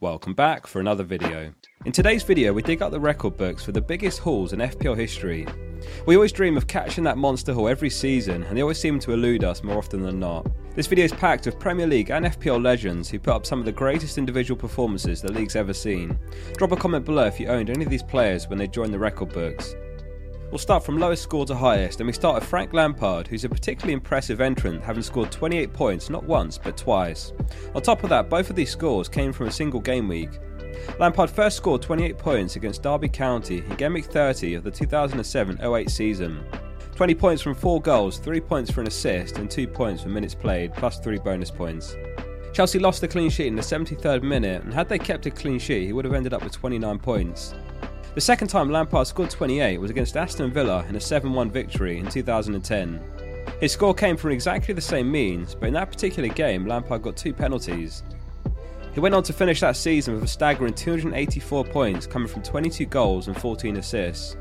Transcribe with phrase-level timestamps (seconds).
[0.00, 1.52] Welcome back for another video.
[1.84, 4.96] In today's video, we dig up the record books for the biggest hauls in FPL
[4.96, 5.46] history.
[6.06, 9.12] We always dream of catching that monster haul every season, and they always seem to
[9.12, 10.46] elude us more often than not.
[10.74, 13.64] This video is packed with Premier League and FPL legends who put up some of
[13.64, 16.18] the greatest individual performances the league's ever seen.
[16.56, 18.98] Drop a comment below if you owned any of these players when they joined the
[18.98, 19.74] record books.
[20.50, 23.48] We'll start from lowest score to highest, and we start with Frank Lampard, who's a
[23.48, 27.32] particularly impressive entrant, having scored 28 points not once but twice.
[27.74, 30.30] On top of that, both of these scores came from a single game week.
[31.00, 35.60] Lampard first scored 28 points against Derby County in Game Week 30 of the 2007
[35.60, 36.44] 08 season.
[36.94, 40.34] 20 points from 4 goals, 3 points for an assist, and 2 points for minutes
[40.34, 41.96] played, plus 3 bonus points.
[42.52, 45.58] Chelsea lost the clean sheet in the 73rd minute, and had they kept a clean
[45.58, 47.52] sheet, he would have ended up with 29 points.
[48.16, 51.98] The second time Lampard scored 28 was against Aston Villa in a 7 1 victory
[51.98, 52.98] in 2010.
[53.60, 57.18] His score came from exactly the same means, but in that particular game, Lampard got
[57.18, 58.02] two penalties.
[58.94, 62.86] He went on to finish that season with a staggering 284 points, coming from 22
[62.86, 64.38] goals and 14 assists.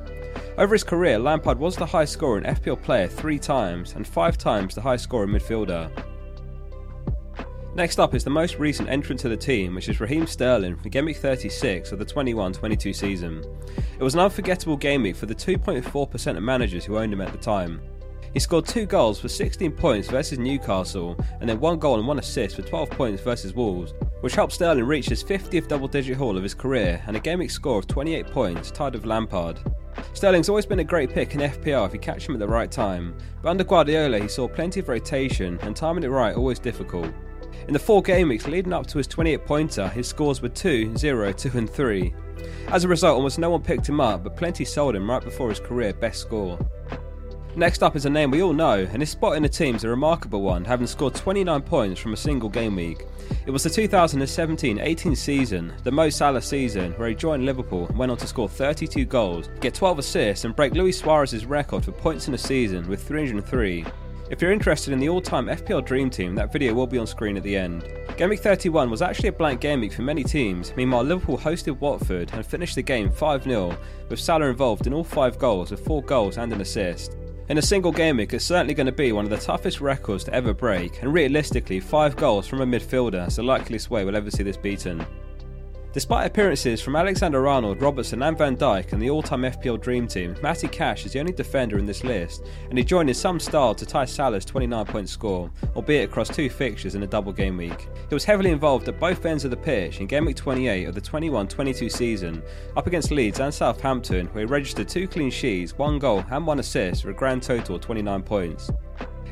[0.58, 4.38] Over his career, Lampard was the highest scorer in FPL player three times and five
[4.38, 5.92] times the highest scorer midfielder.
[7.76, 10.90] Next up is the most recent entrant to the team, which is Raheem Sterling from
[10.90, 13.44] Game Week 36 of the 21 22 season.
[14.00, 17.34] It was an unforgettable game week for the 2.4% of managers who owned him at
[17.34, 17.82] the time.
[18.34, 22.20] He scored two goals for 16 points versus Newcastle, and then one goal and one
[22.20, 26.38] assist for 12 points versus Wolves, which helped Sterling reach his 50th double digit haul
[26.38, 29.60] of his career and a game week score of 28 points, tied with Lampard.
[30.14, 32.72] Sterling's always been a great pick in FPL if you catch him at the right
[32.72, 37.14] time, but under Guardiola he saw plenty of rotation and timing it right always difficult.
[37.68, 40.96] In the four game weeks leading up to his 28 pointer, his scores were 2,
[40.98, 42.14] 0, 2, and 3.
[42.68, 45.50] As a result, almost no one picked him up, but plenty sold him right before
[45.50, 46.60] his career best score.
[47.58, 49.86] Next up is a name we all know, and his spot in the team is
[49.86, 53.06] a remarkable one, having scored 29 points from a single game week.
[53.46, 57.98] It was the 2017 18 season, the Mo Salah season, where he joined Liverpool and
[57.98, 61.94] went on to score 32 goals, get 12 assists, and break Luis Suarez's record for
[61.94, 63.86] points in a season with 303.
[64.28, 67.38] If you're interested in the all-time FPL Dream Team, that video will be on screen
[67.38, 67.88] at the end.
[68.18, 71.80] Game Week 31 was actually a blank game week for many teams, meanwhile Liverpool hosted
[71.80, 73.78] Watford and finished the game 5-0,
[74.10, 77.18] with Salah involved in all 5 goals with 4 goals and an assist.
[77.50, 80.24] In a single game week, it's certainly going to be one of the toughest records
[80.24, 84.16] to ever break, and realistically, 5 goals from a midfielder is the likeliest way we'll
[84.16, 85.06] ever see this beaten.
[85.96, 90.10] Despite appearances from Alexander Arnold, Robertson, and Van Dijk and the all time FPL Dream
[90.10, 93.40] Team, Matty Cash is the only defender in this list, and he joined in some
[93.40, 97.56] style to tie Salah's 29 point score, albeit across two fixtures in a double game
[97.56, 97.88] week.
[98.10, 100.96] He was heavily involved at both ends of the pitch in Game Week 28 of
[100.96, 102.44] the 21 22 season,
[102.76, 106.60] up against Leeds and Southampton, where he registered two clean sheets, one goal, and one
[106.60, 108.70] assist for a grand total of 29 points.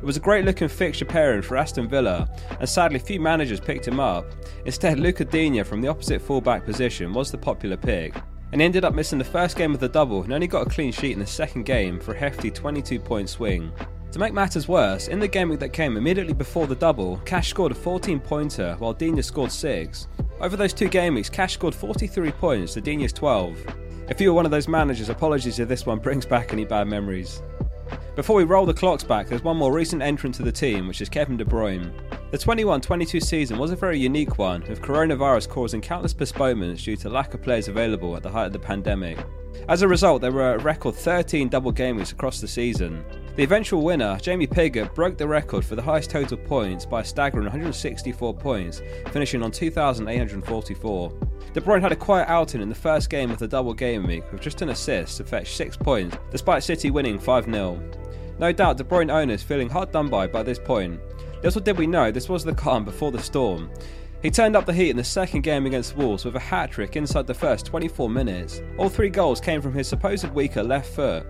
[0.04, 2.28] It was a great looking fixture pairing for Aston Villa,
[2.60, 4.26] and sadly few managers picked him up.
[4.66, 8.14] Instead, Luca Digne from the opposite fullback position was the popular pick,
[8.52, 10.92] and ended up missing the first game of the double and only got a clean
[10.92, 13.72] sheet in the second game for a hefty 22 point swing.
[14.12, 17.72] To make matters worse, in the game that came immediately before the double, Cash scored
[17.72, 20.10] a 14 pointer while Digne scored 6.
[20.42, 23.58] Over those two game weeks, Cash scored 43 points to Digne's 12.
[24.10, 26.90] If you were one of those managers, apologies if this one brings back any bad
[26.90, 27.42] memories.
[28.16, 31.02] Before we roll the clocks back, there's one more recent entrant to the team, which
[31.02, 31.92] is Kevin De Bruyne.
[32.30, 36.96] The 21 22 season was a very unique one, with coronavirus causing countless postponements due
[36.98, 39.18] to lack of players available at the height of the pandemic.
[39.68, 43.04] As a result, there were a record 13 double game weeks across the season.
[43.36, 47.06] The eventual winner, Jamie Piggott, broke the record for the highest total points by a
[47.06, 51.14] staggering 164 points, finishing on 2,844.
[51.54, 54.24] De Bruyne had a quiet outing in the first game of the double game week
[54.32, 58.03] with just an assist to fetch 6 points, despite City winning 5 0.
[58.40, 61.00] No doubt De Bruyne owners feeling hard done by by this point.
[61.44, 63.70] Little did we know this was the calm before the storm.
[64.22, 66.96] He turned up the heat in the second game against Wolves with a hat trick
[66.96, 68.62] inside the first 24 minutes.
[68.78, 71.26] All three goals came from his supposed weaker left foot.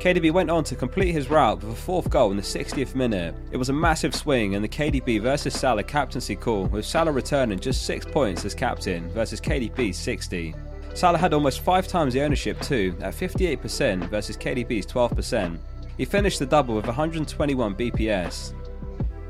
[0.00, 3.34] KDB went on to complete his route with a fourth goal in the 60th minute.
[3.52, 7.58] It was a massive swing and the KDB versus Salah captaincy call, with Salah returning
[7.58, 10.54] just 6 points as captain versus KDB's 60.
[10.94, 15.58] Salah had almost 5 times the ownership too, at 58% versus KDB's 12%.
[15.98, 18.54] He finished the double with 121 BPS.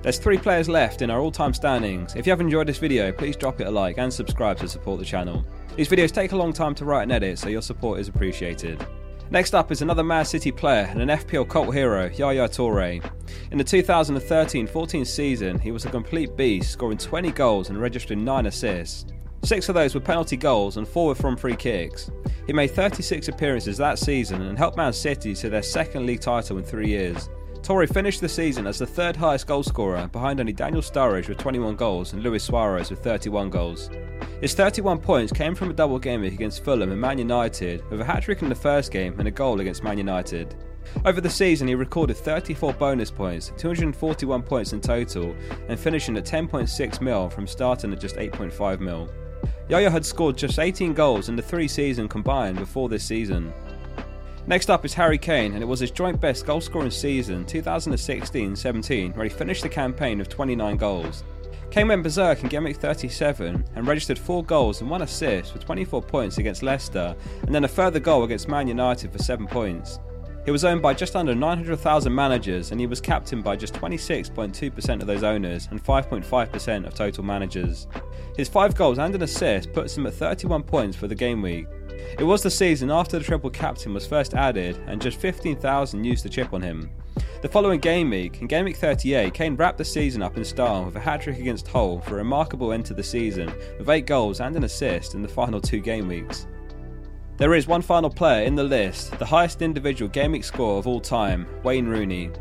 [0.02, 2.14] There's three players left in our all-time standings.
[2.14, 5.00] If you have enjoyed this video, please drop it a like and subscribe to support
[5.00, 5.44] the channel.
[5.76, 8.86] These videos take a long time to write and edit, so your support is appreciated.
[9.30, 13.02] Next up is another Man City player and an FPL cult hero, Yaya Toure.
[13.50, 18.46] In the 2013-14 season, he was a complete beast, scoring 20 goals and registering 9
[18.46, 19.06] assists.
[19.44, 22.10] Six of those were penalty goals and four were from free kicks.
[22.46, 26.58] He made 36 appearances that season and helped Man City to their second league title
[26.58, 27.28] in three years.
[27.62, 31.76] Toure finished the season as the third highest goalscorer behind only Daniel Sturridge with 21
[31.76, 33.90] goals and Luis Suarez with 31 goals.
[34.40, 38.04] His 31 points came from a double game against Fulham and Man United, with a
[38.04, 40.54] hat trick in the first game and a goal against Man United.
[41.04, 45.34] Over the season, he recorded 34 bonus points, 241 points in total,
[45.68, 49.10] and finishing at 10.6 mil from starting at just 8.5 mil.
[49.68, 53.52] Yaya had scored just 18 goals in the three seasons combined before this season.
[54.46, 58.56] Next up is Harry Kane, and it was his joint best goal scoring season 2016
[58.56, 61.22] 17, where he finished the campaign of 29 goals.
[61.70, 65.58] Kane went berserk in Game Week 37 and registered 4 goals and 1 assist for
[65.58, 69.98] 24 points against Leicester, and then a further goal against Man United for 7 points.
[70.44, 75.00] He was owned by just under 900,000 managers and he was captained by just 26.2%
[75.00, 77.86] of those owners and 5.5% of total managers.
[78.36, 81.66] His 5 goals and an assist puts him at 31 points for the game week.
[82.18, 86.24] It was the season after the triple captain was first added and just 15,000 used
[86.24, 86.90] the chip on him.
[87.42, 90.84] The following game week, in game week 38, Kane wrapped the season up in style
[90.84, 94.06] with a hat trick against Hull for a remarkable end to the season with 8
[94.06, 96.46] goals and an assist in the final two game weeks.
[97.38, 101.00] There is one final player in the list, the highest individual week score of all
[101.00, 102.32] time, Wayne Rooney.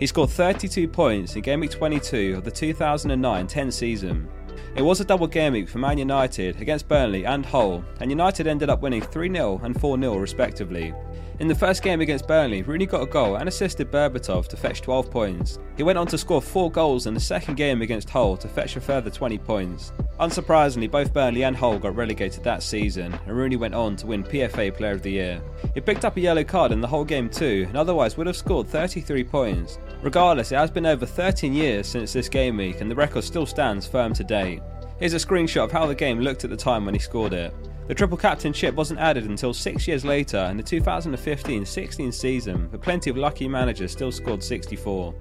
[0.00, 4.26] He scored 32 points in game week 22 of the 2009-10 season.
[4.74, 8.46] It was a double game week for Man United against Burnley and Hull, and United
[8.46, 10.94] ended up winning 3-0 and 4-0 respectively.
[11.38, 14.80] In the first game against Burnley, Rooney got a goal and assisted Berbatov to fetch
[14.80, 15.58] 12 points.
[15.76, 18.74] He went on to score 4 goals in the second game against Hull to fetch
[18.76, 19.92] a further 20 points.
[20.18, 24.24] Unsurprisingly, both Burnley and Hull got relegated that season, and Rooney went on to win
[24.24, 25.42] PFA Player of the Year.
[25.74, 28.36] He picked up a yellow card in the whole game too, and otherwise would have
[28.36, 29.78] scored 33 points.
[30.00, 33.44] Regardless, it has been over 13 years since this game week, and the record still
[33.44, 34.62] stands firm to date.
[34.98, 37.52] Here's a screenshot of how the game looked at the time when he scored it.
[37.88, 42.82] The triple captainship wasn't added until six years later in the 2015 16 season, but
[42.82, 45.14] plenty of lucky managers still scored 64.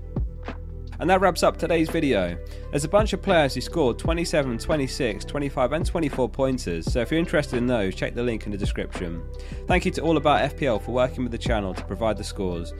[1.00, 2.36] And that wraps up today's video.
[2.72, 7.12] There's a bunch of players who scored 27, 26, 25, and 24 pointers, so if
[7.12, 9.22] you're interested in those, check the link in the description.
[9.68, 12.74] Thank you to All About FPL for working with the channel to provide the scores.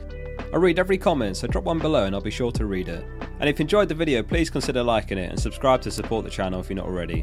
[0.52, 3.04] I read every comment, so drop one below and I'll be sure to read it.
[3.38, 6.30] And if you enjoyed the video, please consider liking it and subscribe to support the
[6.30, 7.22] channel if you're not already.